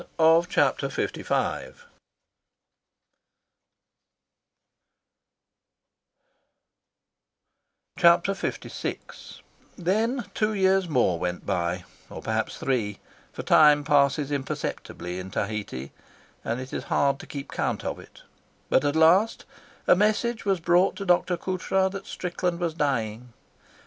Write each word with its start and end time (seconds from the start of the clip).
Chapter 0.49 0.87
LVI 0.87 1.75
Then 9.77 10.25
two 10.33 10.53
years 10.55 10.89
more 10.89 11.19
went 11.19 11.45
by, 11.45 11.83
or 12.09 12.21
perhaps 12.23 12.57
three, 12.57 12.97
for 13.31 13.43
time 13.43 13.83
passes 13.83 14.31
imperceptibly 14.31 15.19
in 15.19 15.29
Tahiti, 15.29 15.91
and 16.43 16.59
it 16.59 16.73
is 16.73 16.85
hard 16.85 17.19
to 17.19 17.27
keep 17.27 17.51
count 17.51 17.85
of 17.85 17.99
it; 17.99 18.23
but 18.71 18.83
at 18.83 18.95
last 18.95 19.45
a 19.85 19.95
message 19.95 20.45
was 20.45 20.59
brought 20.59 20.95
to 20.95 21.05
Dr. 21.05 21.37
Coutras 21.37 21.91
that 21.91 22.07
Strickland 22.07 22.59
was 22.59 22.73
dying. 22.73 23.33